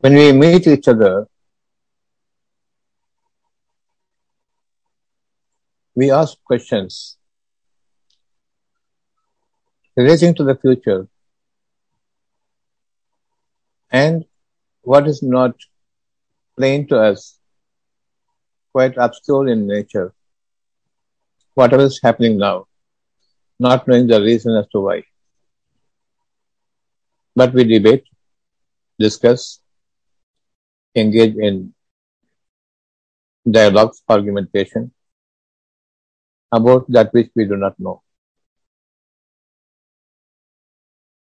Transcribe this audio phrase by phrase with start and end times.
[0.00, 1.26] When we meet each other,
[5.96, 7.16] we ask questions
[9.96, 11.08] relating to the future
[13.90, 14.24] and
[14.82, 15.56] what is not
[16.56, 17.36] plain to us,
[18.72, 20.14] quite obscure in nature,
[21.54, 22.66] whatever is happening now,
[23.58, 25.02] not knowing the reason as to why.
[27.34, 28.04] But we debate,
[29.00, 29.58] discuss,
[30.98, 31.74] engage in
[33.50, 34.92] dialogues, argumentation
[36.52, 38.02] about that which we do not know.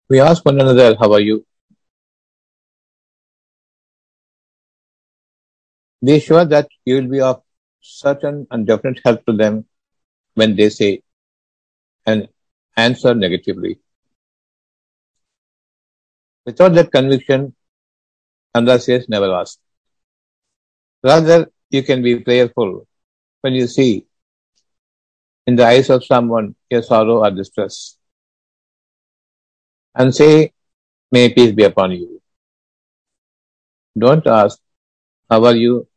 [0.10, 1.46] We ask one another, How are you?
[6.04, 7.42] Be sure that you will be of
[7.82, 9.66] certain and definite help to them
[10.36, 11.02] when they say
[12.06, 12.28] and
[12.78, 13.80] answer negatively.
[16.46, 17.56] Without that conviction,
[18.56, 19.60] Allah says never ask.
[21.04, 22.88] Rather, you can be prayerful
[23.42, 24.06] when you see
[25.46, 27.98] in the eyes of someone your sorrow or distress
[29.96, 30.52] and say,
[31.12, 32.22] May peace be upon you.
[33.98, 34.60] Don't ask,
[35.30, 35.88] How are you?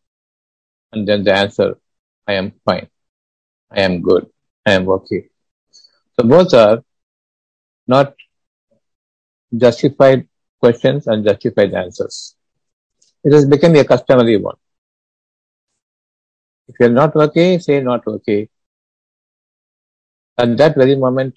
[0.93, 1.79] And then the answer,
[2.27, 2.89] I am fine.
[3.71, 4.27] I am good.
[4.67, 5.29] I am okay.
[6.15, 6.83] So both are
[7.87, 8.15] not
[9.57, 10.29] justified
[10.61, 12.35] questions and justified answers.
[13.25, 14.57] It has become a customary one.
[16.69, 18.49] If you're not okay, say not okay.
[20.39, 21.35] At that very moment,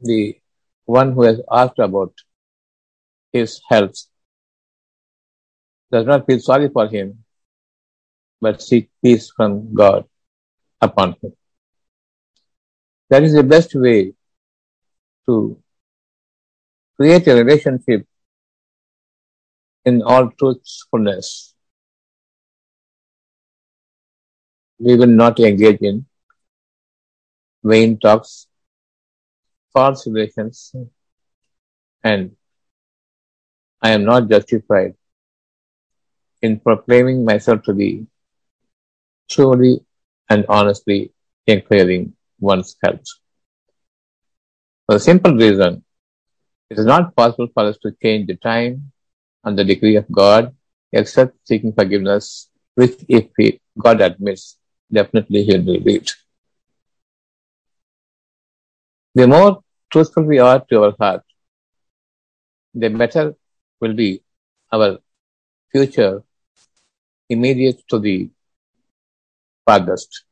[0.00, 0.38] the
[0.84, 2.12] one who has asked about
[3.32, 3.94] his health
[5.90, 7.24] does not feel sorry for him,
[8.40, 10.04] but seek peace from God
[10.80, 11.32] upon him.
[13.10, 14.14] That is the best way
[15.26, 15.58] to
[16.96, 18.06] create a relationship
[19.84, 21.53] in all truthfulness.
[24.84, 26.04] We will not engage in
[27.62, 28.48] vain talks,
[29.72, 30.74] false relations,
[32.02, 32.36] and
[33.80, 34.94] I am not justified
[36.42, 38.06] in proclaiming myself to be
[39.30, 39.80] truly
[40.28, 41.12] and honestly
[41.46, 43.06] inquiring one's health.
[44.84, 45.82] For the simple reason,
[46.68, 48.92] it is not possible for us to change the time
[49.44, 50.54] and the degree of God
[50.92, 53.30] except seeking forgiveness, which if
[53.78, 54.58] God admits,
[54.94, 56.10] definitely he will do it.
[59.14, 61.22] The more truthful we are to our heart,
[62.74, 63.34] the better
[63.80, 64.22] will be
[64.72, 64.98] our
[65.70, 66.22] future
[67.28, 68.30] immediate to the
[69.66, 70.24] farthest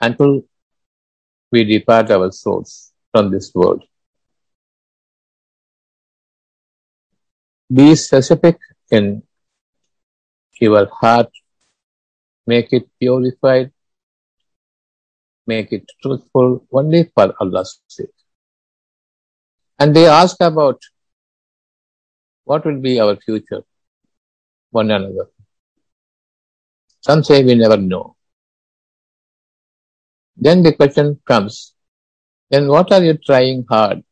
[0.00, 0.42] until
[1.52, 3.82] we depart our souls from this world.
[7.72, 8.58] Be specific
[8.90, 9.22] in
[10.60, 11.30] your heart,
[12.46, 13.72] make it purified,
[15.46, 18.08] make it truthful only for Allah's sake.
[19.78, 20.80] And they ask about
[22.44, 23.62] what will be our future,
[24.70, 25.28] one another.
[27.00, 28.16] Some say we never know.
[30.36, 31.74] Then the question comes,
[32.50, 34.02] then what are you trying hard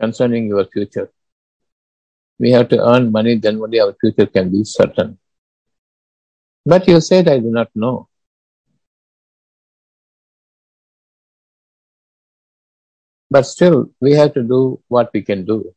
[0.00, 1.10] concerning your future?
[2.38, 5.18] We have to earn money, then only our future can be certain.
[6.66, 8.08] But you said, I do not know.
[13.30, 15.72] But still, we have to do what we can do.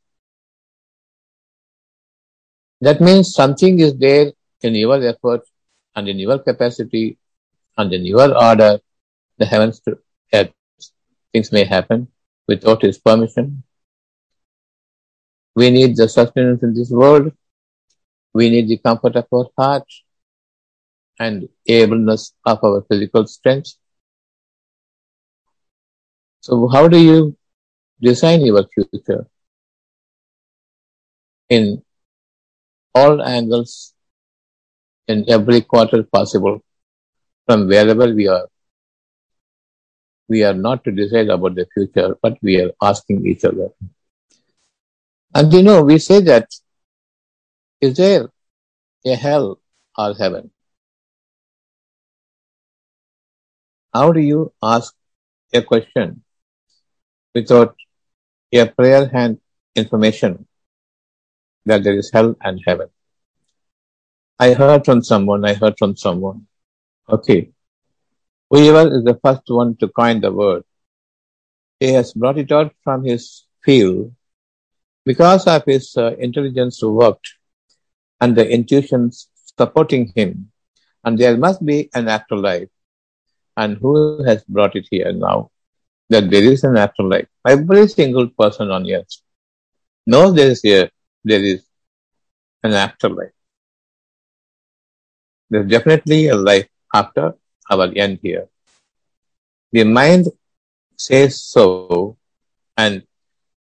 [2.81, 5.41] That means something is there in your effort
[5.95, 7.19] and in your capacity
[7.77, 8.79] and in your order,
[9.37, 9.99] the heavens to
[10.33, 10.51] earth.
[11.33, 12.07] Things may happen
[12.47, 13.61] without his permission.
[15.55, 17.31] We need the sustenance in this world.
[18.33, 19.85] We need the comfort of our heart
[21.19, 23.75] and ableness of our physical strength.
[26.41, 27.37] So how do you
[28.01, 29.27] design your future?
[31.49, 31.83] In
[32.93, 33.93] all angles
[35.07, 36.61] in every quarter possible
[37.45, 38.47] from wherever we are.
[40.27, 43.69] We are not to decide about the future, but we are asking each other.
[45.33, 46.47] And you know, we say that
[47.81, 48.29] is there
[49.05, 49.59] a hell
[49.97, 50.51] or heaven?
[53.93, 54.93] How do you ask
[55.53, 56.23] a question
[57.33, 57.75] without
[58.53, 59.39] a prayer hand
[59.75, 60.47] information
[61.65, 62.89] that there is hell and heaven?
[64.39, 66.47] I heard from someone, I heard from someone.
[67.09, 67.51] Okay.
[68.49, 70.63] Whoever is the first one to coin the word,
[71.79, 74.13] he has brought it out from his field
[75.05, 77.35] Because of his uh, intelligence worked
[78.21, 80.51] and the intuitions supporting him,
[81.03, 82.69] and there must be an afterlife.
[83.59, 85.51] And who has brought it here now?
[86.09, 87.27] That there is an afterlife.
[87.45, 89.17] Every single person on earth
[90.07, 90.89] knows there is here,
[91.25, 91.65] there is
[92.63, 93.35] an afterlife.
[95.49, 97.33] There's definitely a life after
[97.69, 98.47] our end here.
[99.73, 100.27] The mind
[100.95, 102.17] says so,
[102.77, 103.03] and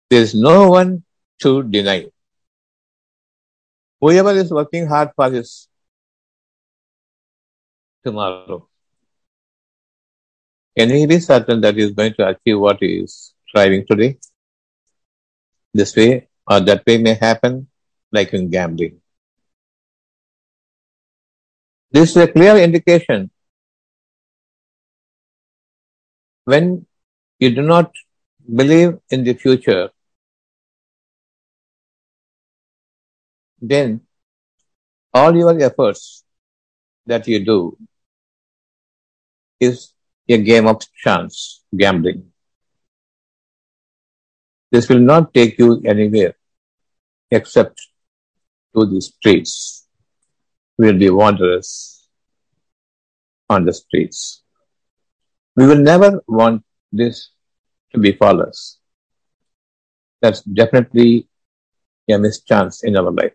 [0.09, 1.03] there is no one
[1.41, 2.07] to deny.
[4.01, 5.69] Whoever is working hard for his
[8.05, 8.70] tomorrow,
[10.77, 14.19] can he be certain that he is going to achieve what he is striving today?
[15.75, 17.69] This way or that way may happen,
[18.13, 19.01] like in gambling.
[21.93, 23.31] This is a clear indication
[26.45, 26.87] when
[27.39, 27.91] you do not
[28.61, 29.91] believe in the future,
[33.61, 34.01] then
[35.13, 36.25] all your efforts
[37.07, 37.77] that you do
[39.59, 39.93] is
[40.31, 42.31] a game of chance, gambling.
[44.71, 46.35] This will not take you anywhere
[47.31, 47.81] except
[48.75, 49.87] to the streets.
[50.79, 52.07] We'll be wanderers
[53.49, 54.43] on the streets.
[55.57, 57.31] We will never want this
[57.93, 58.79] to be flawless.
[60.23, 61.29] That's definitely
[62.09, 63.35] a mischance in our life.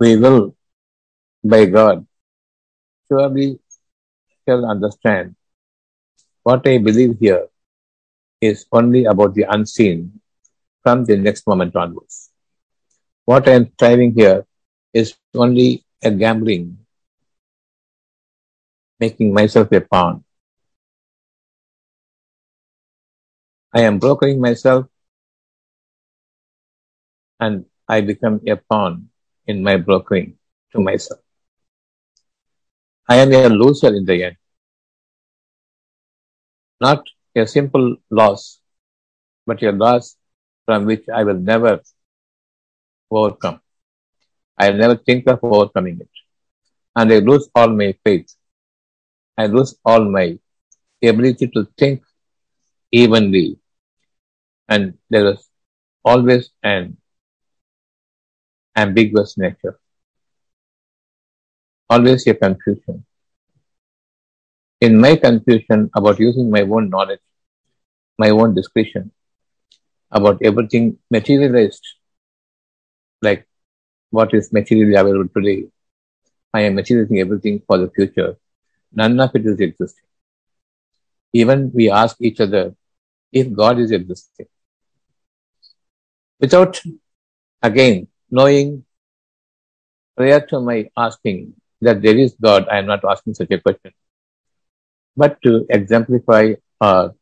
[0.00, 0.56] We will,
[1.44, 2.06] by God,
[3.08, 3.60] surely
[4.46, 5.34] shall understand
[6.42, 7.48] what I believe here
[8.40, 10.20] is only about the unseen
[10.82, 12.30] from the next moment onwards.
[13.24, 14.46] What I am striving here
[14.94, 16.78] is only a gambling,
[19.00, 20.24] making myself a pawn
[23.74, 24.86] I am brokering myself
[27.40, 29.10] and I become a pawn
[29.46, 30.38] in my brokering
[30.72, 31.21] to myself.
[33.12, 34.36] I am a loser in the end.
[36.80, 37.00] Not
[37.36, 38.60] a simple loss,
[39.46, 40.16] but a loss
[40.64, 41.80] from which I will never
[43.10, 43.60] overcome.
[44.58, 46.08] I will never think of overcoming it.
[46.96, 48.34] And I lose all my faith.
[49.36, 50.38] I lose all my
[51.02, 52.02] ability to think
[52.92, 53.58] evenly
[54.68, 55.48] and there is
[56.04, 56.96] always an
[58.76, 59.78] ambiguous nature,
[61.92, 63.04] always a confusion.
[64.80, 67.20] In my confusion about using my own knowledge,
[68.18, 69.10] my own discretion,
[70.10, 71.86] about everything materialized,
[73.22, 73.46] like
[74.10, 75.64] what is materially available today,
[76.54, 78.36] I am materializing everything for the future.
[78.92, 80.08] None of it is existing.
[81.32, 82.74] Even we ask each other
[83.32, 84.46] if God is existing
[86.40, 86.80] without
[87.62, 88.84] again knowing
[90.16, 91.38] prior to my asking
[91.82, 93.92] that there is God, I am not asking such a question.
[95.16, 97.14] But to exemplify or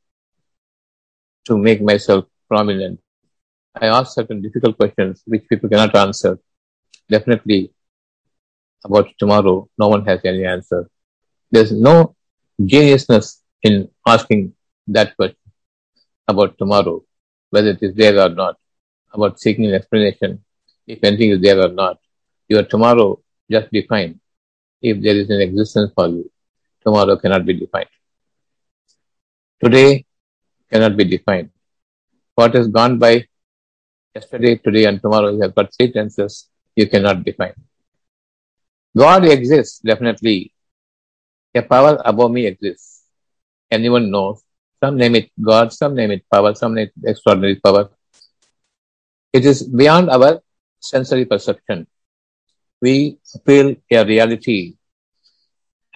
[1.47, 3.01] to make myself prominent,
[3.75, 6.39] I ask certain difficult questions which people cannot answer.
[7.09, 7.73] Definitely
[8.85, 10.89] about tomorrow, no one has any answer.
[11.51, 12.15] There's no
[12.61, 14.55] geniusness in asking
[14.89, 15.37] that question
[16.29, 17.03] about tomorrow,
[17.51, 18.57] whether it is there or not
[19.13, 20.45] about seeking an explanation
[20.87, 21.99] if anything is there or not.
[22.49, 24.20] Your tomorrow just defined.
[24.83, 26.31] If there is an existence for you,
[26.83, 27.89] tomorrow cannot be defined.
[29.63, 30.05] Today
[30.71, 31.51] cannot be defined.
[32.35, 33.27] What has gone by
[34.15, 37.55] yesterday, today, and tomorrow, you have got three tenses you cannot define.
[38.97, 40.53] God exists, definitely.
[41.55, 43.03] A power above me exists.
[43.71, 44.43] Anyone knows.
[44.83, 47.91] Some name it God, some name it power, some name it extraordinary power.
[49.33, 50.41] It is beyond our
[50.81, 51.87] sensory perception.
[52.83, 54.77] We feel a reality,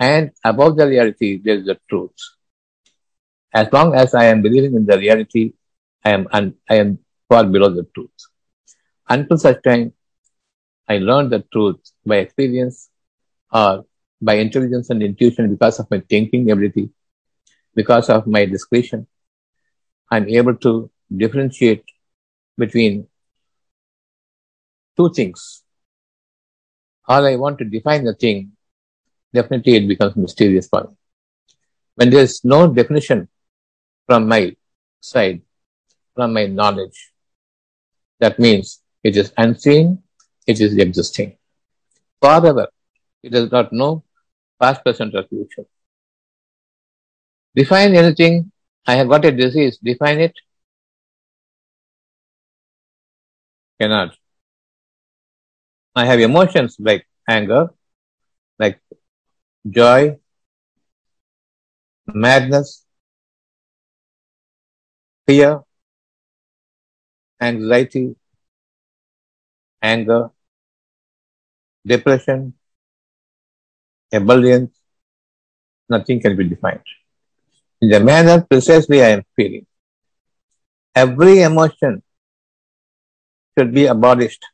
[0.01, 2.15] and above the reality, there is the truth.
[3.55, 5.55] As long as I am believing in the reality,
[6.05, 6.99] I am un- I am
[7.29, 8.11] far below the truth.
[9.09, 9.95] Until such time,
[10.89, 12.91] I learn the truth by experience
[13.53, 13.87] or
[14.21, 16.91] by intelligence and intuition because of my thinking ability,
[17.75, 19.07] because of my discretion.
[20.11, 21.85] I'm able to differentiate
[22.59, 23.09] between
[24.97, 25.64] two things.
[27.07, 28.53] All I want to define the thing,
[29.33, 30.97] definitely it becomes mysterious for me.
[31.97, 33.29] When there is no definition
[34.07, 34.57] from my
[35.01, 35.43] side,
[36.15, 37.13] from my knowledge,
[38.21, 40.03] that means it is unseen,
[40.47, 41.37] it is existing.
[42.21, 42.69] Forever,
[43.23, 44.03] it does not know
[44.61, 45.67] past, present, or future.
[47.55, 48.51] Define anything.
[48.87, 49.79] I have got a disease.
[49.83, 50.35] Define it.
[53.81, 54.17] cannot.
[55.97, 57.69] I have emotions like anger,
[58.59, 58.81] like
[59.69, 60.19] joy,
[62.07, 62.85] madness,
[65.27, 65.65] fear,
[67.41, 68.17] anxiety,
[69.83, 70.31] anger,
[71.85, 72.55] depression,
[74.13, 74.81] ebullience,
[75.89, 76.81] nothing can be defined.
[77.81, 79.67] In the manner precisely I am feeling.
[80.97, 82.03] Every emotion
[83.57, 84.45] should be abolished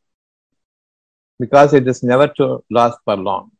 [1.40, 3.50] because it is never to last for long.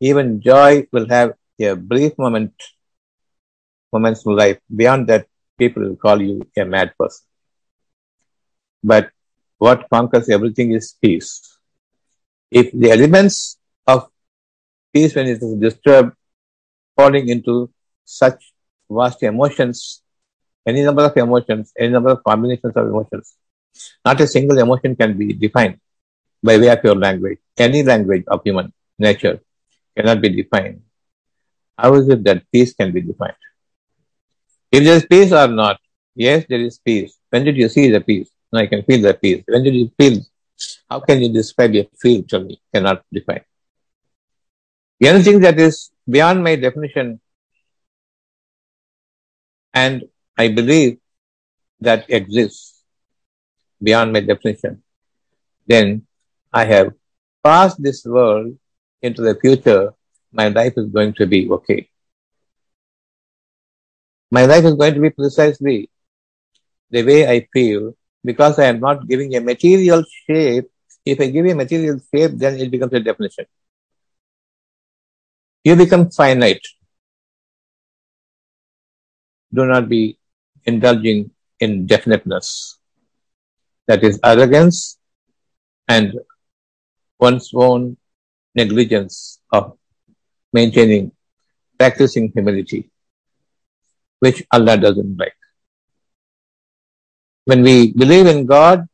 [0.00, 2.54] Even joy will have a brief moment,
[3.92, 4.58] moments in life.
[4.74, 5.26] Beyond that,
[5.58, 7.26] people will call you a mad person.
[8.82, 9.10] But
[9.58, 11.30] what conquers everything is peace.
[12.50, 14.08] If the elements of
[14.92, 16.16] peace, when it is disturbed,
[16.96, 17.70] falling into
[18.04, 18.52] such
[18.90, 20.02] vast emotions,
[20.66, 23.36] any number of emotions, any number of combinations of emotions,
[24.04, 25.78] not a single emotion can be defined
[26.42, 27.38] by way of your language.
[27.56, 29.40] Any language of human nature
[29.96, 30.82] cannot be defined.
[31.78, 33.36] How is it that peace can be defined?
[34.70, 35.78] If there is peace or not,
[36.14, 37.16] yes, there is peace.
[37.30, 38.30] When did you see the peace?
[38.52, 39.44] No, I can feel the peace.
[39.46, 40.20] When did you feel?
[40.88, 42.60] How can you describe your feel to me?
[42.72, 43.44] Cannot define.
[45.02, 47.20] Anything that is beyond my definition,
[49.74, 50.04] and
[50.38, 50.98] I believe
[51.80, 52.84] that exists
[53.82, 54.82] beyond my definition,
[55.66, 56.06] then
[56.52, 56.92] I have
[57.42, 58.56] passed this world
[59.00, 59.94] into the future.
[60.32, 61.88] My life is going to be okay.
[64.30, 65.90] My life is going to be precisely
[66.90, 67.94] the way I feel
[68.24, 70.70] because I am not giving a material shape.
[71.04, 73.46] If I give a material shape, then it becomes a definition.
[75.64, 76.66] You become finite.
[79.52, 80.18] Do not be
[80.64, 81.30] indulging
[81.60, 82.78] in definiteness.
[83.86, 84.98] That is arrogance
[85.88, 86.14] and
[87.24, 87.96] one's own
[88.54, 89.78] negligence of
[90.52, 91.12] maintaining,
[91.78, 92.90] practicing humility,
[94.20, 95.38] which Allah doesn't like.
[97.44, 98.86] When we believe in God,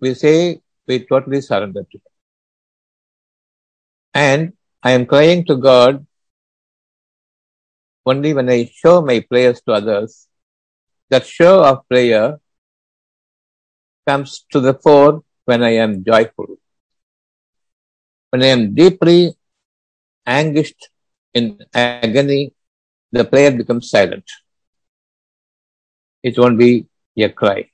[0.00, 2.12] we say we totally surrender to Him.
[4.14, 4.52] And
[4.82, 6.06] I am crying to God
[8.04, 10.28] only when I show my prayers to others.
[11.10, 12.40] That show of prayer
[14.06, 16.55] comes to the fore when I am joyful.
[18.30, 19.34] When I am deeply
[20.26, 20.88] anguished
[21.34, 22.52] in agony,
[23.12, 24.24] the prayer becomes silent.
[26.22, 27.70] It won't be a cry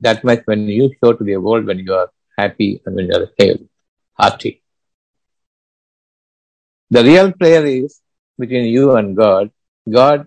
[0.00, 3.14] that much when you show to the world when you are happy and when you
[3.20, 3.62] are hale,
[4.18, 4.62] hearty.
[6.90, 8.00] The real prayer is
[8.38, 9.50] between you and God.
[9.90, 10.26] God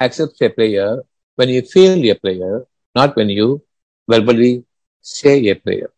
[0.00, 1.02] accepts a prayer
[1.36, 3.62] when you feel a prayer, not when you
[4.08, 4.64] verbally
[5.02, 5.90] say a prayer.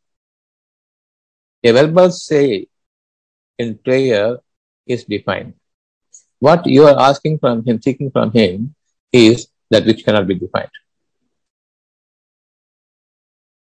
[1.65, 2.69] A verbal say
[3.59, 4.39] in prayer
[4.87, 5.55] is defined.
[6.39, 8.75] What you are asking from him, seeking from him,
[9.13, 10.71] is that which cannot be defined.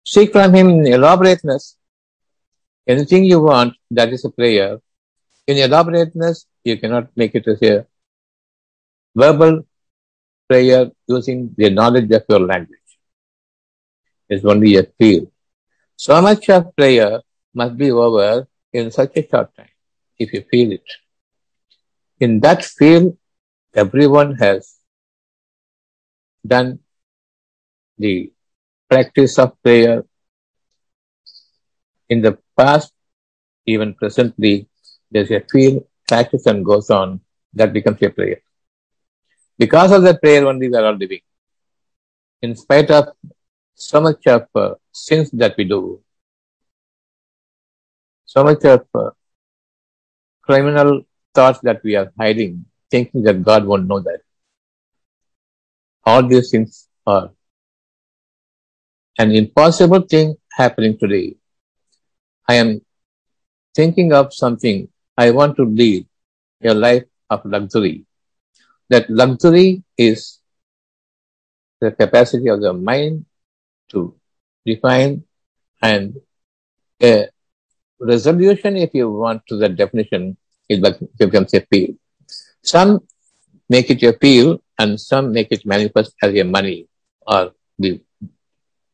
[0.04, 1.76] Seek from him in elaborateness.
[2.86, 4.78] Anything you want, that is a prayer.
[5.46, 7.86] In elaborateness, you cannot make it as a
[9.14, 9.66] verbal
[10.48, 12.78] prayer using the knowledge of your language.
[14.28, 15.30] It's only a feel.
[15.96, 17.20] So much of prayer
[17.54, 19.74] must be over in such a short time,
[20.18, 20.84] if you feel it.
[22.20, 23.16] In that feel,
[23.74, 24.76] everyone has
[26.46, 26.80] done
[27.98, 28.32] the
[28.88, 30.04] practice of prayer
[32.08, 32.92] in the past,
[33.66, 34.66] even presently,
[35.10, 37.20] there's a feel practice and goes on,
[37.54, 38.40] that becomes a prayer.
[39.58, 41.20] Because of that prayer only we are all living.
[42.40, 43.08] In spite of
[43.74, 46.00] so much of uh, sins that we do,
[48.32, 49.10] so much of uh,
[50.42, 51.02] criminal
[51.34, 54.20] thoughts that we are hiding, thinking that God won't know that.
[56.04, 57.30] All these things are
[59.18, 61.36] an impossible thing happening today.
[62.46, 62.82] I am
[63.74, 64.88] thinking of something.
[65.16, 66.06] I want to lead
[66.62, 68.04] a life of luxury.
[68.90, 70.38] That luxury is
[71.80, 73.24] the capacity of the mind
[73.92, 74.14] to
[74.66, 75.24] define
[75.80, 76.20] and
[77.02, 77.28] a
[78.00, 80.36] resolution, if you want to the definition,
[80.68, 80.82] it
[81.18, 81.96] becomes a field.
[82.62, 83.00] Some
[83.68, 86.88] make it a field and some make it manifest as a money
[87.26, 88.00] or the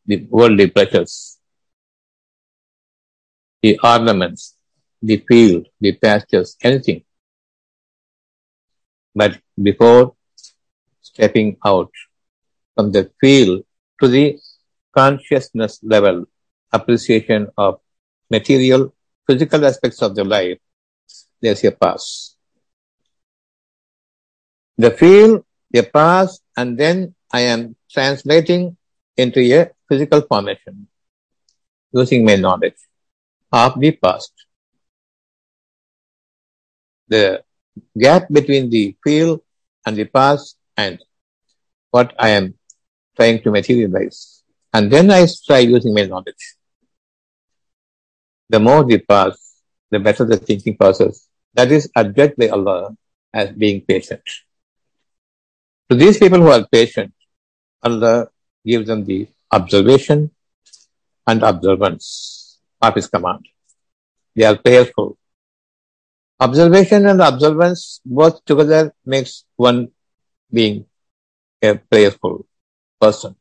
[0.06, 1.38] the worldly pleasures,
[3.62, 4.54] the ornaments,
[5.00, 7.02] the field, the pastures, anything.
[9.14, 10.14] But before
[11.00, 11.90] stepping out
[12.75, 13.64] from the field
[14.02, 14.38] to the
[14.94, 16.26] consciousness level
[16.73, 17.80] appreciation of
[18.30, 18.94] material,
[19.26, 20.59] physical aspects of the life,
[21.40, 22.37] there's a past.
[24.76, 28.76] The feel, a past, and then I am translating
[29.16, 30.88] into a physical formation
[31.93, 32.76] using my knowledge
[33.52, 34.33] of the past.
[37.09, 37.45] The
[37.99, 39.43] gap between the feel
[39.87, 40.99] and the past and
[41.90, 42.54] what I am
[43.16, 44.43] trying to materialize.
[44.73, 46.57] And then I try using my knowledge.
[48.49, 51.29] The more the pass, the better the thinking process.
[51.55, 52.97] That is adjudged by Allah
[53.33, 54.23] as being patient.
[55.91, 57.15] To these people who are patient,
[57.83, 58.29] Allah
[58.65, 60.31] gives them the observation
[61.27, 63.47] and observance of His command.
[64.35, 65.17] They are prayerful.
[66.41, 69.89] Observation and observance both together makes one
[70.53, 70.87] being
[71.63, 72.47] a prayerful
[73.01, 73.37] person.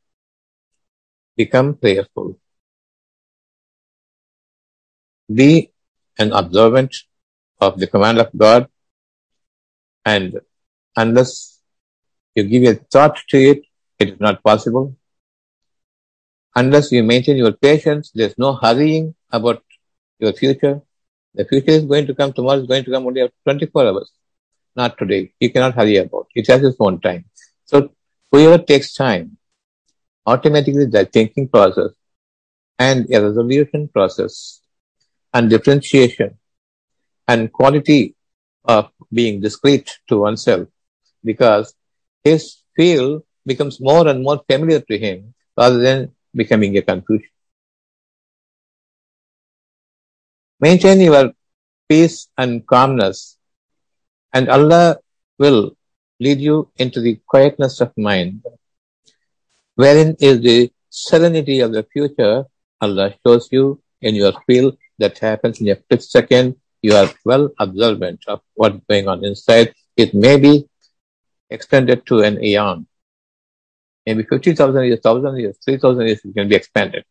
[1.36, 2.38] Become prayerful.
[5.34, 5.72] Be
[6.20, 6.96] an observant
[7.60, 8.68] of the command of God
[10.06, 10.40] and
[10.96, 11.60] unless
[12.36, 13.64] you give a thought to it,
[14.00, 14.96] it is not possible.
[16.56, 19.64] Unless you maintain your patience, there's no hurrying about
[20.20, 20.82] your future.
[21.34, 24.12] The future is going to come, tomorrow is going to come only after 24 hours.
[24.76, 25.34] Not today.
[25.40, 26.28] You cannot hurry about.
[26.36, 27.26] It has its own time.
[27.66, 27.92] So
[28.32, 29.38] whoever takes time,
[30.26, 31.92] automatically the thinking process
[32.78, 34.62] and a resolution process
[35.34, 36.38] and differentiation
[37.28, 38.16] and quality
[38.66, 40.68] of being discreet to oneself
[41.24, 41.74] because
[42.24, 47.30] his field becomes more and more familiar to him rather than becoming a confusion.
[50.60, 51.34] Maintain your
[51.90, 53.38] peace and calmness,
[54.32, 54.98] and Allah
[55.38, 55.76] will
[56.20, 58.44] lead you into the quietness of mind,
[59.76, 62.46] wherein is the serenity of the future.
[62.80, 66.56] Allah shows you in your field that happens in a split second.
[66.82, 69.74] You are well observant of what's going on inside.
[69.96, 70.68] It may be
[71.50, 72.88] extended to an eon.
[74.06, 77.06] Maybe 50,000 years, 1,000 years, 3,000 years, it can be expanded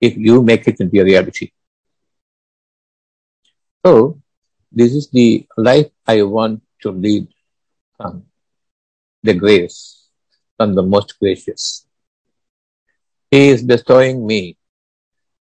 [0.00, 1.52] if you make it into a reality.
[3.86, 4.20] So,
[4.70, 7.28] this is the life I want to lead
[7.96, 8.24] from
[9.22, 10.08] the grace,
[10.56, 11.86] from the most gracious.
[13.30, 14.56] He is bestowing me.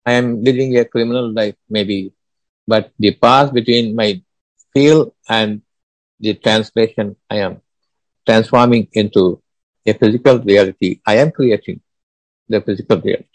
[0.07, 2.12] I am living a criminal life, maybe,
[2.67, 4.21] but the path between my
[4.73, 5.62] feel and
[6.21, 7.61] the translation I am
[8.27, 9.40] transforming into
[9.87, 11.01] a physical reality.
[11.07, 11.81] I am creating
[12.49, 13.29] the physical reality.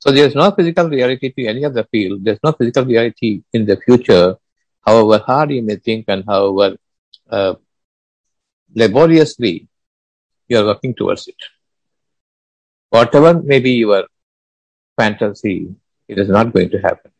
[0.00, 2.24] So there's no physical reality to any other field.
[2.24, 4.36] There's no physical reality in the future,
[4.86, 6.76] however hard you may think and however
[7.30, 7.54] uh,
[8.74, 9.68] laboriously
[10.48, 11.36] you are working towards it.
[12.90, 14.06] Whatever may be your
[14.96, 15.74] fantasy,
[16.08, 17.10] it is not going to happen.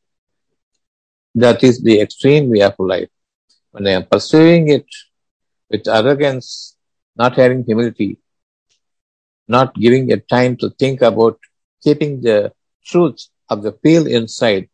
[1.34, 3.08] That is the extreme way of life.
[3.72, 4.86] When I am pursuing it
[5.70, 6.76] with arrogance,
[7.16, 8.18] not having humility,
[9.48, 11.38] not giving it time to think about
[11.82, 12.52] keeping the
[12.84, 14.68] truth of the feel inside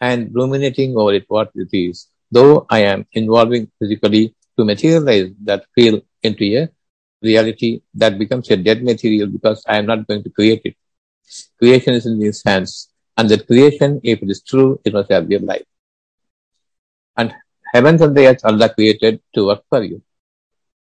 [0.00, 5.64] and ruminating over it what it is, though I am involving physically to materialize that
[5.74, 6.68] feel into a
[7.22, 10.76] reality that becomes a dead material because I am not going to create it.
[11.58, 15.30] Creation is in His hands, and that creation, if it is true, it must have
[15.30, 15.66] your life.
[17.16, 17.34] And
[17.72, 20.02] heavens and the earth Allah created to work for you.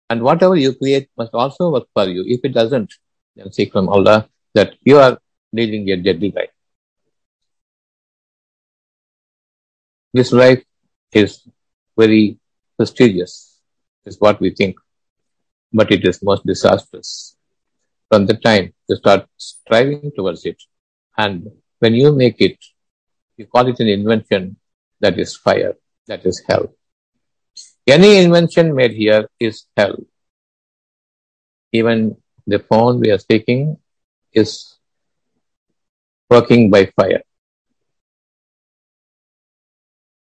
[0.10, 2.24] And whatever you create must also work for you.
[2.28, 2.94] If it doesn't,
[3.36, 5.20] then seek from Allah that you are
[5.52, 6.50] leading a deadly life.
[10.14, 10.64] This life
[11.12, 11.48] is
[11.98, 12.38] very
[12.78, 13.60] prestigious,
[14.06, 14.78] is what we think,
[15.72, 17.36] but it is most disastrous.
[18.14, 20.62] From the time you start striving towards it,
[21.18, 21.50] and
[21.80, 22.58] when you make it,
[23.38, 24.58] you call it an invention
[25.00, 25.74] that is fire,
[26.06, 26.76] that is hell.
[27.88, 29.96] Any invention made here is hell.
[31.72, 33.78] Even the phone we are speaking
[34.32, 34.78] is
[36.30, 37.24] working by fire.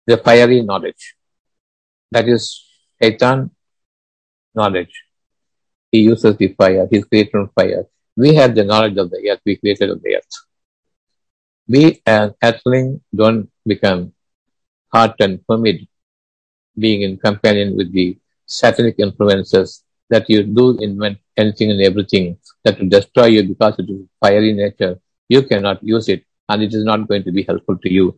[0.07, 1.15] the fiery knowledge.
[2.11, 2.65] That is
[3.01, 3.51] Shaitan
[4.55, 5.06] knowledge.
[5.91, 6.87] He uses the fire.
[6.91, 7.85] He's created on fire.
[8.15, 9.41] We have the knowledge of the earth.
[9.45, 10.33] We created on the earth.
[11.67, 14.13] We as earthling don't become
[14.93, 15.87] hot and humid,
[16.77, 22.79] being in companion with the satanic influences that you do invent anything and everything that
[22.79, 24.99] will destroy you because it is fiery nature.
[25.29, 28.15] You cannot use it and it is not going to be helpful to you.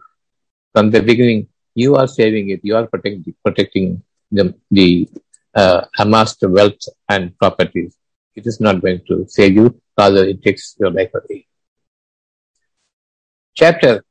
[0.73, 2.61] From the beginning, you are saving it.
[2.63, 4.01] You are protecting protecting
[4.31, 5.07] the, the
[5.59, 7.93] uh, amassed wealth and properties.
[8.35, 9.67] It is not going to save you,
[9.99, 11.39] rather it takes your life away.
[13.59, 14.05] chapter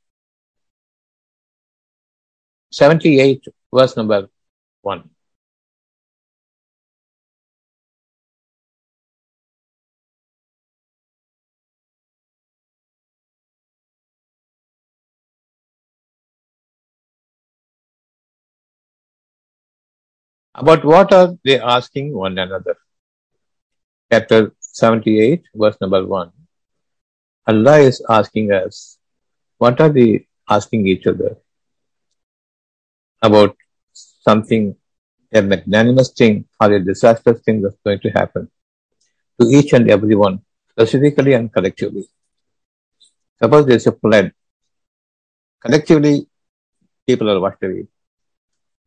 [2.71, 4.29] 78, verse number
[4.83, 5.09] 1.
[20.61, 22.77] About what are they asking one another?
[24.11, 26.33] Chapter 78, verse number 1.
[27.47, 28.99] Allah is asking us,
[29.59, 31.37] what are they asking each other?
[33.23, 33.57] About
[33.93, 34.75] something,
[35.33, 38.51] a magnanimous thing or a disastrous thing that's going to happen
[39.41, 40.41] to each and every one,
[40.71, 42.09] specifically and collectively.
[43.41, 44.33] Suppose there's a flood.
[45.61, 46.27] Collectively,
[47.07, 47.87] people are washed away.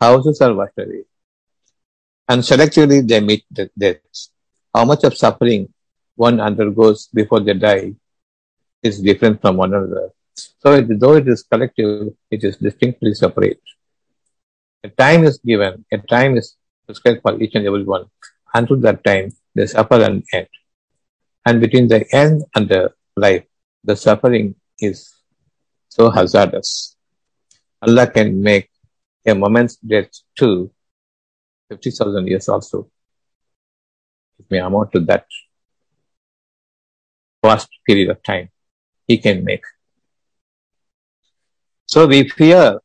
[0.02, 1.04] Houses are washed away
[2.32, 3.44] and selectively they meet
[3.84, 3.98] death.
[4.74, 5.62] How much of suffering
[6.16, 7.94] one undergoes before they die
[8.82, 10.10] is different from one another.
[10.62, 13.62] So it, though it is collective, it is distinctly separate.
[14.84, 18.06] A time is given, a time is prescribed for each and every one.
[18.54, 20.48] Until that time, they suffer and end.
[21.46, 23.44] And between the end and the life,
[23.84, 25.14] the suffering is
[25.90, 26.96] so hazardous.
[27.82, 28.70] Allah can make
[29.26, 30.72] a moment's death too
[31.72, 32.90] 50,000 years also.
[34.40, 35.26] It may amount to that
[37.44, 38.50] vast period of time
[39.08, 39.64] he can make.
[41.86, 42.80] So we fear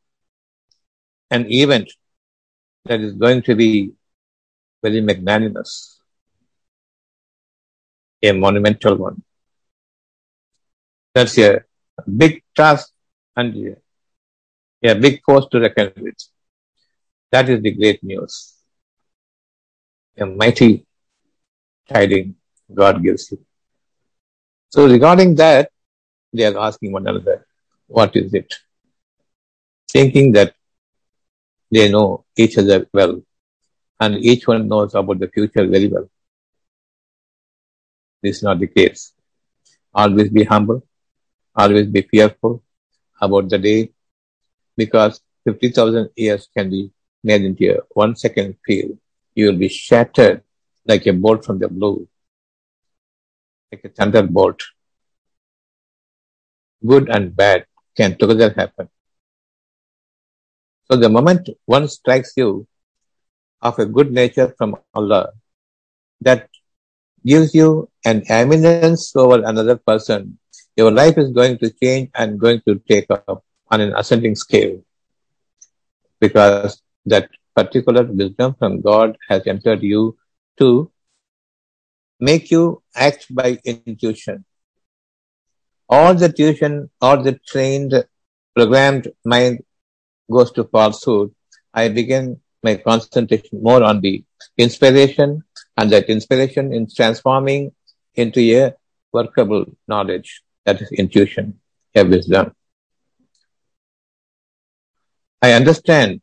[1.29, 1.91] an event
[2.85, 3.91] that is going to be
[4.81, 5.99] very magnanimous,
[8.23, 9.21] a monumental one.
[11.13, 11.63] That's a
[12.23, 12.91] big task
[13.35, 13.75] and
[14.83, 16.15] a big force to reckon with.
[17.31, 18.56] That is the great news
[20.17, 20.85] a mighty
[21.89, 22.35] tiding
[22.73, 23.39] God gives you.
[24.69, 25.71] So regarding that,
[26.33, 27.45] they are asking one another,
[27.87, 28.53] what is it?
[29.89, 30.53] Thinking that
[31.71, 33.21] they know each other well
[33.99, 36.09] and each one knows about the future very well.
[38.21, 39.13] This is not the case.
[39.93, 40.83] Always be humble,
[41.55, 42.63] always be fearful
[43.21, 43.91] about the day
[44.75, 46.91] because 50,000 years can be
[47.23, 48.97] made into a one second field
[49.37, 50.41] you will be shattered
[50.85, 52.07] like a bolt from the blue,
[53.71, 54.63] like a thunderbolt.
[56.85, 58.89] Good and bad can together happen.
[60.89, 62.67] So the moment one strikes you
[63.61, 65.33] of a good nature from Allah,
[66.21, 66.49] that
[67.25, 70.39] gives you an eminence over another person.
[70.75, 74.81] Your life is going to change and going to take up on an ascending scale
[76.19, 80.15] because that particular wisdom from God has entered you
[80.59, 80.91] to
[82.19, 84.45] make you act by intuition.
[85.89, 87.93] All the tuition, all the trained,
[88.55, 89.63] programmed mind
[90.31, 91.33] goes to falsehood.
[91.73, 94.23] I begin my concentration more on the
[94.57, 95.43] inspiration
[95.77, 97.71] and that inspiration is transforming
[98.15, 98.73] into a
[99.13, 101.59] workable knowledge that is intuition,
[101.95, 102.53] a wisdom.
[105.41, 106.21] I understand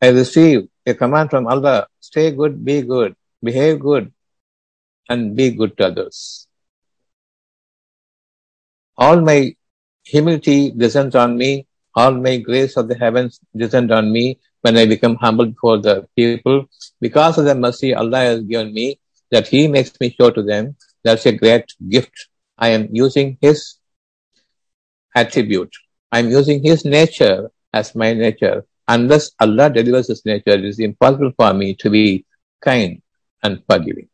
[0.00, 4.12] I receive a command from Allah stay good, be good, behave good,
[5.08, 6.46] and be good to others.
[8.96, 9.54] All my
[10.04, 14.86] humility descends on me, all my grace of the heavens descend on me when I
[14.86, 16.66] become humble before the people.
[17.00, 20.76] Because of the mercy Allah has given me, that He makes me show to them,
[21.02, 22.28] that's a great gift.
[22.56, 23.76] I am using His
[25.14, 25.72] attribute.
[26.12, 30.80] I am using His nature as my nature unless Allah delivers His nature, it is
[30.80, 32.24] impossible for me to be
[32.60, 33.02] kind
[33.42, 34.08] and forgiving.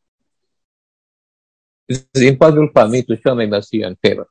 [1.88, 4.26] It is impossible for me to show my mercy and favor.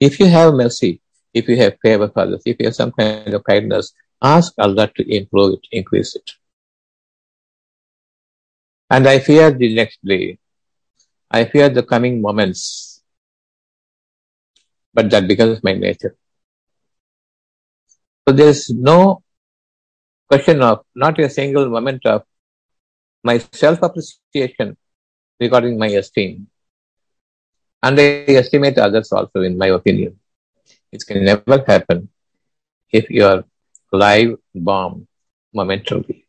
[0.00, 1.00] If you have mercy,
[1.32, 4.90] if you have favor for others, if you have some kind of kindness, ask Allah
[4.96, 6.30] to improve it, increase it.
[8.90, 10.38] And I fear the next day.
[11.30, 13.02] I fear the coming moments.
[14.94, 16.16] But that becomes my nature.
[18.26, 19.22] So there is no
[20.28, 22.22] question of, not a single moment of
[23.24, 24.76] my self appreciation
[25.40, 26.46] regarding my esteem.
[27.82, 30.20] And I estimate others also, in my opinion.
[30.92, 32.08] It can never happen
[32.90, 33.44] if you are
[33.90, 35.08] live bomb
[35.52, 36.26] momentarily.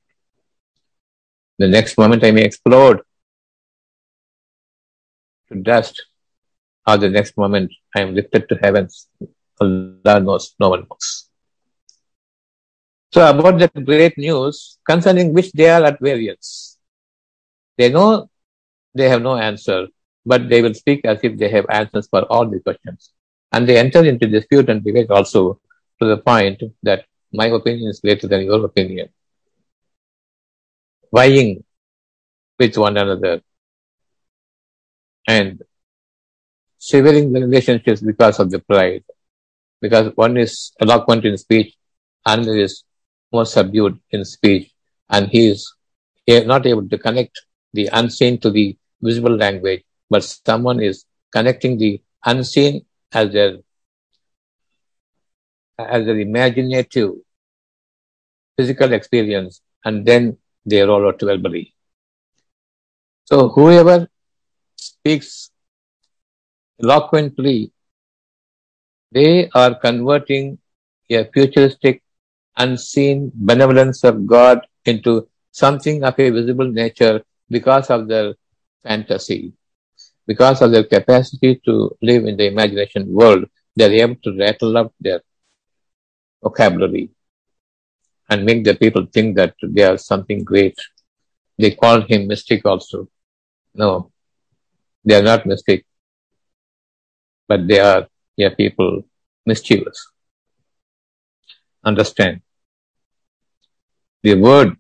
[1.60, 3.02] The next moment I may explode
[5.50, 6.02] to dust,
[6.88, 9.08] or the next moment I am lifted to heavens.
[9.62, 11.30] Allah knows, no one knows.
[13.14, 16.80] So about that great news concerning which they are at variance.
[17.78, 18.30] They know
[18.96, 19.88] they have no answer
[20.26, 23.12] but they will speak as if they have answers for all the questions.
[23.52, 25.60] And they enter into dispute and debate also
[26.02, 29.10] to the point that my opinion is greater than your opinion.
[31.14, 31.64] Vying
[32.58, 33.42] with one another
[35.28, 35.62] and
[36.80, 39.04] severing the relationships because of the pride.
[39.82, 41.76] Because one is eloquent in speech,
[42.26, 42.84] another is
[43.34, 44.72] more subdued in speech,
[45.10, 45.74] and he is
[46.28, 47.42] not able to connect
[47.74, 53.58] the unseen to the visible language, but someone is connecting the unseen as their
[55.80, 57.14] as their imaginative
[58.56, 61.74] physical experience, and then they roll out verbally.
[63.26, 64.08] So whoever
[64.76, 65.50] speaks
[66.82, 67.72] eloquently,
[69.12, 70.60] they are converting
[71.10, 72.03] a futuristic,
[72.58, 78.34] unseen benevolence of God into something of a visible nature because of their
[78.84, 79.54] fantasy,
[80.28, 83.46] because of their capacity to live in the imagination world.
[83.76, 85.22] They are able to rattle up their
[86.44, 87.10] vocabulary
[88.30, 90.78] and make the people think that they are something great.
[91.58, 93.08] They call him mystic also.
[93.74, 94.12] No,
[95.04, 95.86] they are not mystic,
[97.48, 99.04] but they are yeah, people
[99.46, 100.13] mischievous.
[101.84, 102.42] Understand.
[104.24, 104.78] The word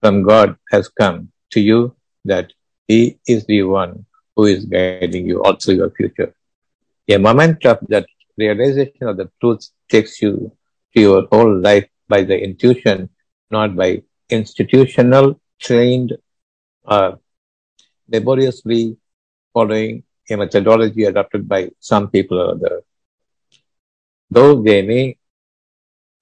[0.00, 2.52] from God has come to you that
[2.88, 6.34] He is the one who is guiding you also your future.
[7.08, 10.52] A moment of that realization of the truth takes you
[10.94, 13.10] to your whole life by the intuition,
[13.50, 16.16] not by institutional, trained,
[16.84, 17.18] or
[18.08, 18.96] laboriously
[19.52, 22.82] following a methodology adopted by some people or other.
[24.30, 25.16] Though they may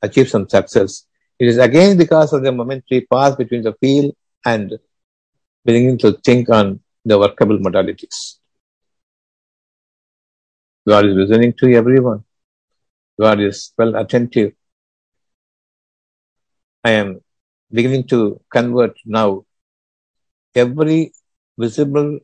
[0.03, 1.05] achieve some success,
[1.39, 4.11] it is again because of the momentary pause between the feel
[4.45, 4.79] and
[5.65, 8.37] beginning to think on the workable modalities.
[10.87, 12.25] God is listening to everyone.
[13.21, 14.53] God is well attentive.
[16.85, 17.21] I am
[17.71, 19.45] beginning to convert now
[20.55, 21.13] every
[21.59, 22.21] visible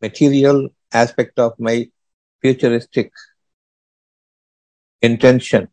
[0.00, 1.88] material aspect of my
[2.40, 3.10] futuristic
[5.02, 5.68] intention.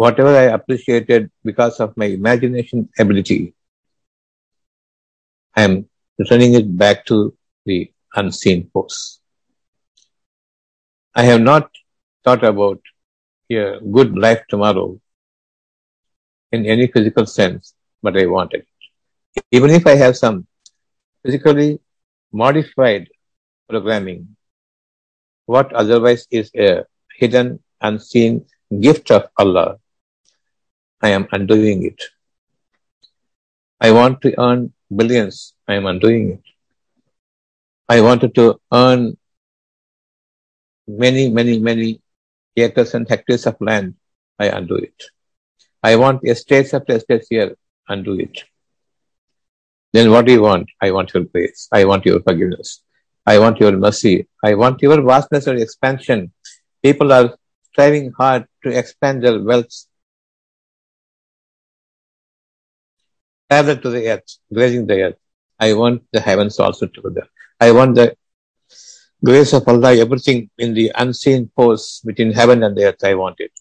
[0.00, 3.52] Whatever I appreciated because of my imagination ability,
[5.54, 7.36] I am returning it back to
[7.66, 9.20] the unseen force.
[11.14, 11.68] I have not
[12.24, 12.80] thought about
[13.52, 14.98] a good life tomorrow
[16.50, 19.44] in any physical sense, but I wanted it.
[19.50, 20.46] Even if I have some
[21.22, 21.78] physically
[22.32, 23.10] modified
[23.68, 24.34] programming,
[25.44, 26.86] what otherwise is a
[27.18, 28.46] hidden, unseen
[28.80, 29.76] gift of Allah.
[31.02, 32.02] I am undoing it.
[33.80, 35.54] I want to earn billions.
[35.66, 36.42] I am undoing it.
[37.88, 39.16] I wanted to earn
[40.86, 42.00] many, many, many
[42.56, 43.94] acres and hectares of land.
[44.38, 45.04] I undo it.
[45.82, 47.56] I want estates after estates here.
[47.88, 48.44] Undo it.
[49.92, 50.68] Then what do you want?
[50.80, 51.68] I want your grace.
[51.72, 52.82] I want your forgiveness.
[53.26, 54.28] I want your mercy.
[54.44, 56.32] I want your vastness or expansion.
[56.82, 57.36] People are
[57.72, 59.72] striving hard to expand their wealth.
[63.50, 65.16] Parallel to the earth, grazing the earth.
[65.58, 67.26] I want the heavens also together.
[67.60, 68.16] I want the
[69.24, 73.02] grace of Allah, everything in the unseen force between heaven and the earth.
[73.04, 73.52] I want it.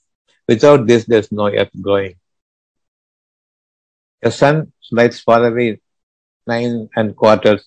[0.47, 2.15] Without this, there's no earth growing.
[4.21, 5.81] The sun lights far away
[6.45, 7.65] nine and quarters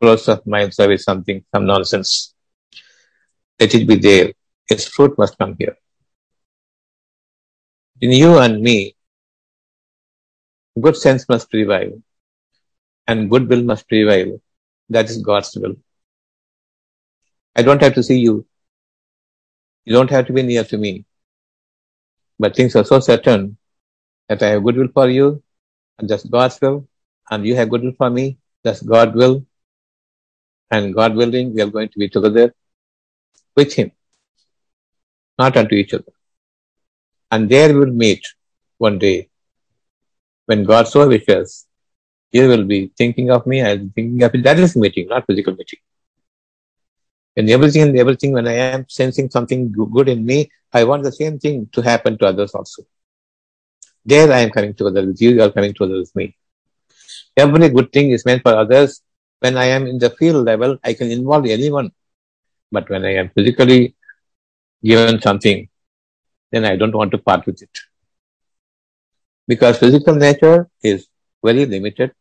[0.00, 2.34] crores of miles away something, some nonsense.
[3.58, 4.32] Let it be there.
[4.68, 5.76] Its fruit must come here.
[8.00, 8.96] In you and me,
[10.80, 12.02] good sense must prevail
[13.06, 14.40] and good will must prevail.
[14.88, 15.76] That is God's will.
[17.56, 18.46] I don't have to see you.
[19.84, 21.04] You don't have to be near to me.
[22.38, 23.56] But things are so certain
[24.28, 25.42] that I have goodwill for you
[25.98, 26.88] and just God's will
[27.30, 28.38] and you have good will for me.
[28.62, 29.44] That's God will.
[30.70, 32.52] And God willing, we are going to be together
[33.54, 33.92] with Him,
[35.38, 36.12] not unto each other.
[37.30, 38.26] And there we will meet
[38.78, 39.28] one day.
[40.46, 41.66] When God so wishes,
[42.32, 44.42] you will be thinking of me, I will be thinking of you.
[44.42, 45.78] That is meeting, not physical meeting.
[47.36, 51.12] In everything and everything, when I am sensing something good in me, I want the
[51.12, 52.82] same thing to happen to others also.
[54.04, 56.36] There I am coming together with you, you are coming together with me.
[57.36, 59.00] Every good thing is meant for others.
[59.40, 61.90] When I am in the field level, I can involve anyone.
[62.70, 63.94] But when I am physically
[64.82, 65.68] given something,
[66.52, 67.70] then I don't want to part with it.
[69.46, 71.08] Because physical nature is
[71.42, 72.12] very limited.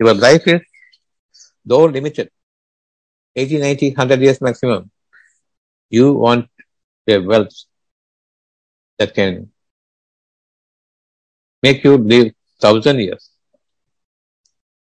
[0.00, 0.60] Your life is
[1.64, 2.30] though limited,
[3.36, 4.90] 80, 90, 100 years maximum.
[5.90, 6.48] You want
[7.08, 7.54] a wealth
[8.98, 9.50] that can
[11.62, 13.30] make you live thousand years,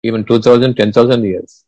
[0.03, 1.65] even 2000, 10,000 years.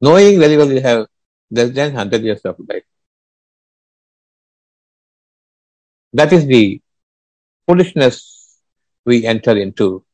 [0.00, 1.06] Knowing very well you have
[1.50, 2.84] less than 100 years of life.
[6.12, 6.80] That is the
[7.66, 8.33] foolishness
[9.04, 10.04] we enter into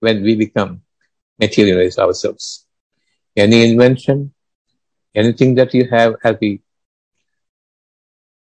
[0.00, 0.82] when we become
[1.38, 2.66] materialize ourselves.
[3.36, 4.32] Any invention,
[5.14, 6.60] anything that you have as the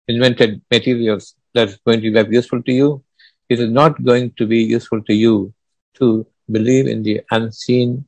[0.08, 3.02] invented materials that's going to be useful to you,
[3.48, 5.52] it is not going to be useful to you
[5.94, 8.04] to believe in the unseen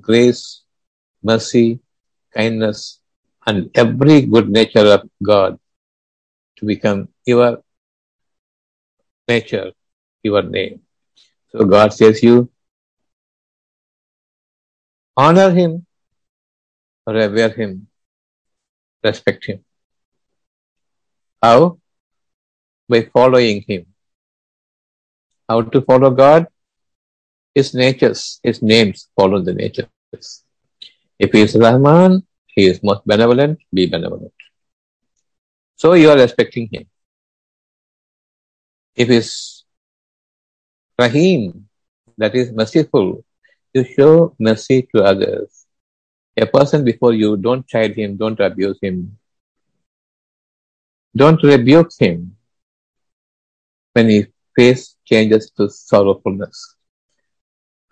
[0.00, 0.62] grace,
[1.22, 1.80] mercy,
[2.34, 3.00] kindness,
[3.46, 5.58] and every good nature of God
[6.56, 7.62] to become your
[9.28, 9.72] nature,
[10.22, 10.80] your name.
[11.50, 12.50] So God says you
[15.16, 15.86] honor him,
[17.06, 17.88] revere him,
[19.02, 19.64] respect him.
[21.42, 21.78] How?
[22.88, 23.86] By following him.
[25.48, 26.46] How to follow God?
[27.54, 30.44] His natures, his names follow the natures.
[31.18, 34.32] If he is Rahman, he is most benevolent, be benevolent.
[35.76, 36.86] So you are respecting him.
[38.94, 39.57] If he is
[40.98, 41.68] Rahim,
[42.16, 43.24] that is merciful,
[43.72, 45.66] you show mercy to others.
[46.36, 49.16] A person before you, don't chide him, don't abuse him,
[51.14, 52.36] don't rebuke him
[53.92, 56.76] when he face changes to sorrowfulness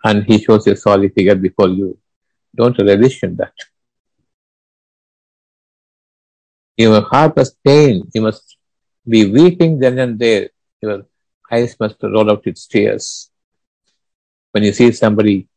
[0.03, 1.97] and he shows a sorry figure before you.
[2.55, 3.53] Don't relish in that.
[6.77, 8.09] Your heart must pain.
[8.13, 8.57] You must
[9.07, 10.49] be weeping then and there.
[10.81, 11.05] Your
[11.51, 13.29] eyes must roll out its tears.
[14.51, 15.47] When you see somebody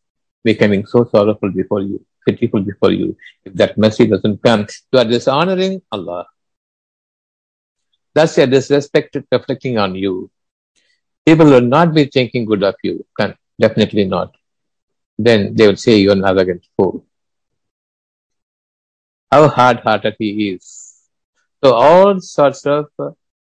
[0.44, 5.04] becoming so sorrowful before you, pitiful before you, if that mercy doesn't come, you are
[5.04, 6.26] dishonoring Allah.
[8.14, 10.30] Thus, a disrespect reflecting on you.
[11.24, 13.06] People will not be thinking good of you.
[13.18, 14.34] Can, Definitely not.
[15.18, 17.04] Then they will say you're an arrogant fool.
[19.30, 20.94] How hard-hearted he is.
[21.62, 22.86] So all sorts of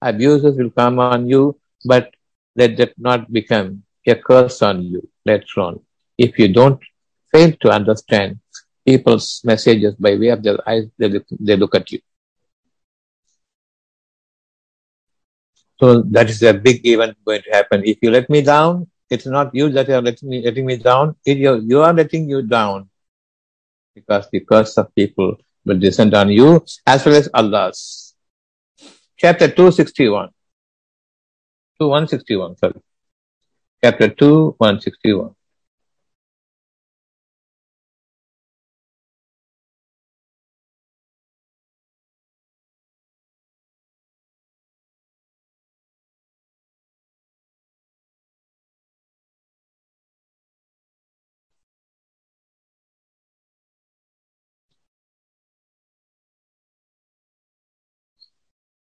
[0.03, 2.13] abuses will come on you, but
[2.56, 5.80] let that not become a curse on you later on.
[6.18, 6.80] If you don't
[7.32, 8.38] fail to understand
[8.86, 12.00] people's messages by way of their eyes, they look, they look at you.
[15.80, 17.82] So that is a big event going to happen.
[17.84, 21.16] If you let me down, it's not you that are letting me, letting me down.
[21.24, 22.88] It, you, you are letting you down
[23.94, 28.14] because the curse of people will descend on you as well as Allah's.
[29.16, 30.30] Chapter 261.
[31.80, 32.80] 2 161, sorry.
[33.82, 35.34] Chapter 2, 161.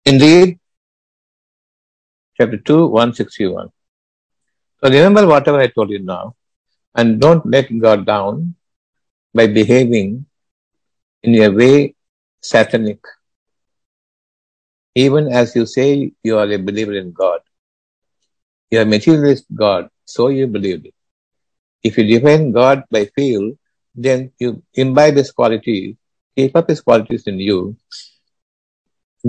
[0.05, 0.59] Indeed,
[2.39, 3.69] chapter 2, 161.
[4.81, 6.35] So remember whatever I told you now,
[6.95, 8.55] and don't let God down
[9.33, 10.25] by behaving
[11.23, 11.95] in a way
[12.41, 12.99] satanic.
[14.95, 17.41] Even as you say you are a believer in God,
[18.71, 20.93] you are materialist God, so you believe it.
[21.83, 23.51] If you define God by feel,
[23.95, 25.95] then you imbibe His qualities,
[26.37, 27.75] keep up His qualities in you,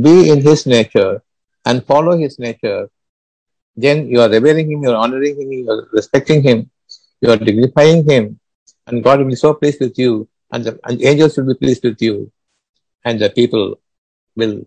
[0.01, 1.23] be in His nature,
[1.65, 2.89] and follow His nature,
[3.77, 6.71] then you are revering Him, you are honoring Him, you are respecting Him,
[7.21, 8.39] you are dignifying Him,
[8.87, 11.85] and God will be so pleased with you, and the and angels will be pleased
[11.85, 12.31] with you,
[13.05, 13.81] and the people
[14.37, 14.67] will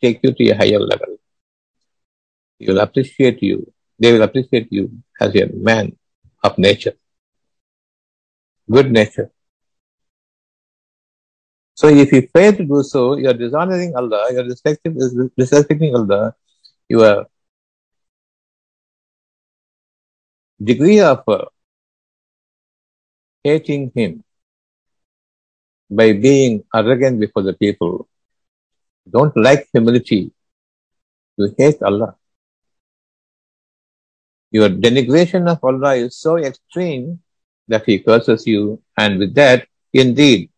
[0.00, 1.18] take you to a higher level.
[2.58, 3.72] He will appreciate you.
[3.98, 5.96] They will appreciate you as a man
[6.42, 6.94] of nature,
[8.68, 9.30] good nature.
[11.74, 16.34] So if you fail to do so, you are dishonoring Allah, you are disrespecting Allah,
[16.88, 17.26] your
[20.62, 21.44] degree of uh,
[23.44, 24.22] hating Him
[25.90, 28.08] by being arrogant before the people.
[29.10, 30.32] Don't like humility.
[31.36, 32.16] You hate Allah.
[34.50, 37.20] Your denigration of Allah is so extreme
[37.68, 40.50] that He curses you, and with that, indeed,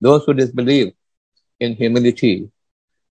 [0.00, 0.92] those who disbelieve
[1.60, 2.50] in humility,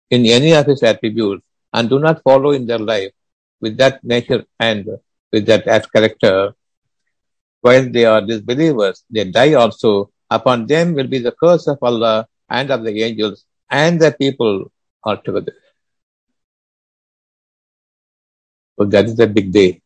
[0.10, 3.12] in any of his attributes, and do not follow in their life
[3.62, 4.88] with that nature and
[5.34, 6.54] with that as character,
[7.62, 12.28] while they are disbelievers, they die also Upon them will be the curse of Allah
[12.50, 14.72] and of the angels and the people
[15.04, 15.54] altogether.
[18.80, 19.82] So that is the big day.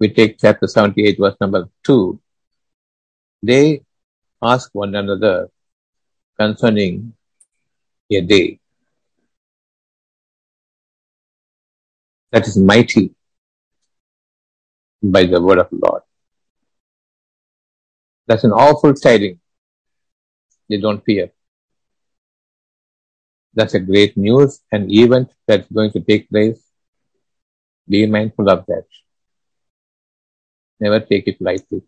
[0.00, 2.18] We take chapter 78, verse number 2.
[3.44, 3.82] They
[4.42, 5.48] ask one another
[6.38, 7.14] concerning
[8.10, 8.58] a day
[12.32, 13.15] that is mighty
[15.10, 16.02] by the word of Lord.
[18.26, 19.40] That's an awful tiding.
[20.68, 21.30] They don't fear.
[23.54, 26.60] That's a great news, an event that's going to take place.
[27.88, 28.84] Be mindful of that.
[30.80, 31.82] Never take it lightly.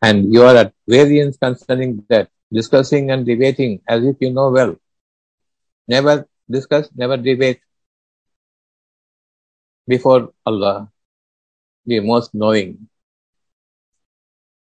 [0.00, 4.76] And you are at variance concerning that, discussing and debating as if you know well.
[5.88, 7.60] Never discuss, never debate
[9.86, 10.90] before Allah,
[11.86, 12.88] the most knowing.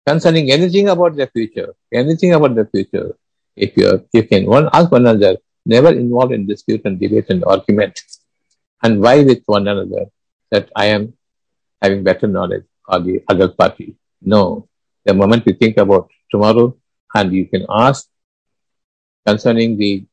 [0.06, 3.16] Concerning anything about the future, anything about the future,
[3.56, 7.44] if you you can one ask one another, never involved in dispute and debate and
[7.44, 8.00] argument,
[8.82, 10.06] and why with one another
[10.50, 11.14] that I am
[11.80, 13.94] having better knowledge or the other party.
[14.20, 14.68] No,
[15.04, 16.76] the moment we think about tomorrow,
[17.14, 18.08] and you can ask
[19.26, 20.04] concerning the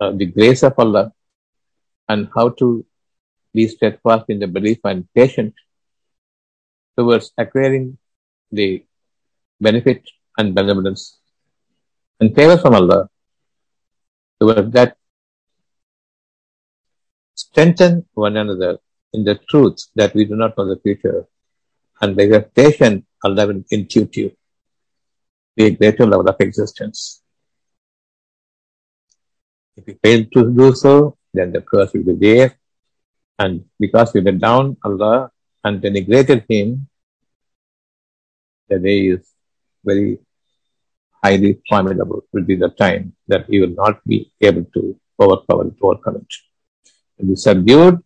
[0.00, 1.12] uh, the grace of Allah
[2.08, 2.84] and how to
[3.54, 5.54] be steadfast in the belief and patient
[7.00, 7.86] towards acquiring
[8.58, 8.68] the
[9.66, 10.02] benefit
[10.38, 11.04] and benevolence
[12.20, 13.00] and favor from Allah
[14.40, 14.96] towards that
[17.44, 17.94] strengthen
[18.26, 18.72] one another
[19.14, 21.20] in the truth that we do not know the future
[22.00, 24.32] and by the patient Allah will intuitive
[25.56, 27.22] be a greater level of existence.
[29.76, 32.50] If you fail to do so, then the curse will be there
[33.38, 35.30] and because you went down Allah
[35.64, 36.88] and denigrated him,
[38.70, 39.22] the day is
[39.84, 40.18] very
[41.22, 45.74] highly formidable, will be the time that he will not be able to overpower it,
[45.82, 46.32] overcome it.
[47.18, 47.98] Will be subdued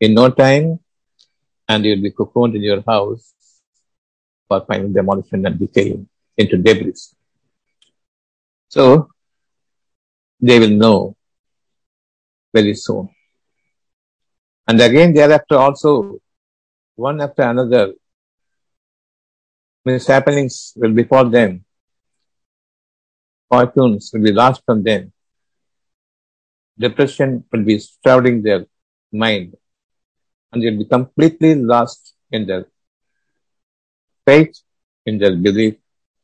[0.00, 0.78] in no time,
[1.68, 3.32] and you will be cocooned in your house
[4.48, 6.94] for final demolition and decaying into debris.
[8.68, 9.08] So,
[10.40, 11.16] they will know
[12.54, 13.08] very soon
[14.66, 16.18] and again, thereafter also,
[16.94, 17.92] one after another,
[20.06, 21.64] happenings will befall them.
[23.50, 25.12] Fortunes will be lost from them.
[26.78, 28.66] Depression will be shrouding their
[29.12, 29.56] mind.
[30.52, 32.66] And they'll be completely lost in their
[34.26, 34.58] faith,
[35.06, 35.74] in their belief,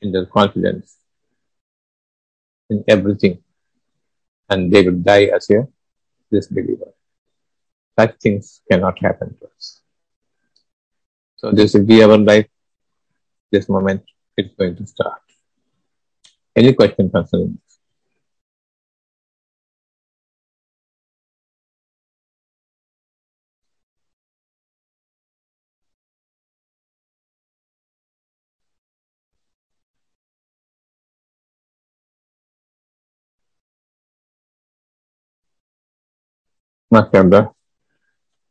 [0.01, 0.97] in their confidence,
[2.71, 3.43] in everything.
[4.49, 5.67] And they will die as a
[6.31, 6.93] disbeliever
[7.99, 9.81] such things cannot happen to us.
[11.37, 12.47] So this will be our life.
[13.51, 14.03] This moment
[14.37, 15.23] it's going to start.
[16.55, 17.79] Any question concerning this?
[36.91, 37.53] Mashallah.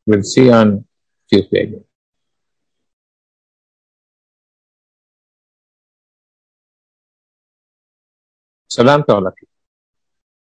[0.06, 0.86] We'll see on
[1.30, 1.87] Tuesday again.
[8.70, 9.57] Salam to all of you.